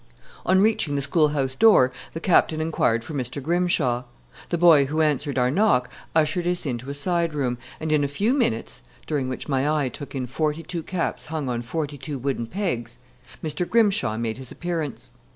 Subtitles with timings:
[0.47, 3.39] On reaching the schoolhouse door, the Captain inquired for Mr.
[3.39, 4.03] Grimshaw.
[4.49, 8.07] The boy who answered our knock ushered us into a side room, and in a
[8.07, 12.17] few minutes during which my eye took in forty two caps hung on forty two
[12.17, 12.97] wooden pegs
[13.43, 13.69] Mr.
[13.69, 15.11] Grimshaw made his appearance.